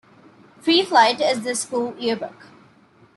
[0.63, 2.47] "FreeFlight" is the school yearbook.